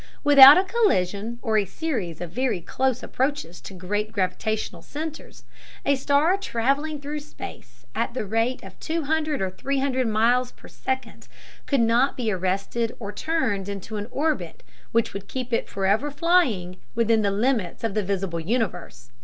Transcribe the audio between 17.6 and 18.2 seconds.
of the